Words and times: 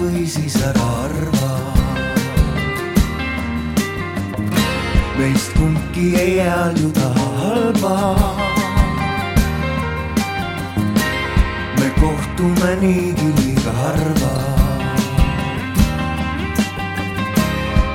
või 0.00 0.26
siis 0.26 0.56
ära 0.56 0.86
arva 1.04 1.52
meist 5.18 5.52
kumbki 5.56 6.14
ei 6.18 6.38
hääljuda 6.38 7.08
halba. 7.16 7.96
me 11.78 11.90
kohtume 12.00 12.76
niigi 12.80 13.28
liiga 13.38 13.72
harva. 13.72 14.32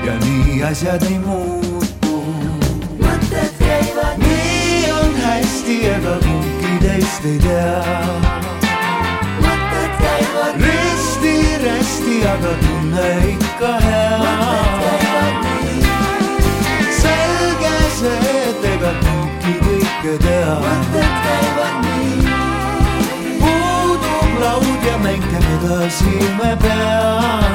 ja 0.06 0.16
nii 0.26 0.64
asjad 0.64 1.04
ei 1.12 1.20
muutu. 1.20 2.24
mõtted 3.04 3.54
käivad 3.60 4.24
nii 4.24 4.92
on 5.02 5.22
hästi, 5.26 5.78
ega 5.98 6.18
kumbki 6.24 6.80
teist 6.88 7.26
ei 7.26 7.40
tea. 7.40 8.27
Aga 12.24 12.54
tunne 12.64 13.08
ikka 13.34 13.72
hea. 13.86 14.18
mõtted 14.22 14.72
käivad 14.82 15.36
nii 15.44 15.82
selge 17.02 17.76
see, 18.00 18.34
et 18.50 18.66
ega 18.74 18.92
kumbki 19.04 19.54
kõike 19.66 20.14
tea. 20.26 20.56
mõtted 20.64 21.14
käivad 21.26 21.76
nii 21.86 22.20
puudub 23.42 24.32
laud 24.44 24.88
ja 24.90 24.98
mäng 25.06 25.28
käib 25.32 25.48
edasi 25.58 26.16
me 26.40 26.52
peas. 26.64 27.48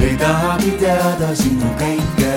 ei 0.00 0.16
tahagi 0.16 0.70
teada 0.80 1.34
sinu 1.34 1.70
käike. 1.78 2.35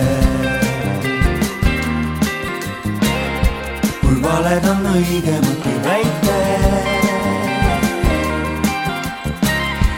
Kui 5.05 5.75
väite. 5.83 6.37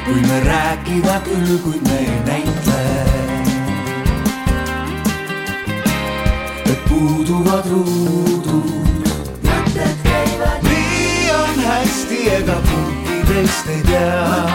kui 0.05 0.21
me 0.21 0.39
rääkida 0.45 1.21
küll, 1.25 1.57
kuid 1.63 1.81
me 1.87 1.97
ei 1.99 2.19
näitle. 2.25 2.81
et 6.71 6.79
puuduvad 6.89 7.65
ruudud, 7.71 9.09
mõtted 9.47 9.97
käivad 10.05 10.69
nii 10.69 11.29
on 11.39 11.65
hästi, 11.65 12.23
ega 12.37 12.61
kumbki 12.69 13.21
teist 13.27 13.69
ei 13.69 13.83
tea. 13.89 14.50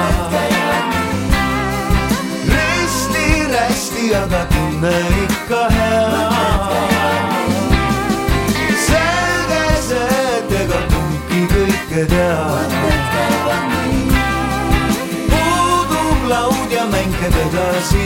Kõike 11.97 12.08
tea. 12.12 12.33
mõtted 12.72 13.05
käivad 13.12 13.64
nii 13.72 14.11
puudub 15.30 16.28
laud 16.28 16.70
ja 16.75 16.84
mäng 16.92 17.16
käib 17.20 17.38
edasi 17.47 18.05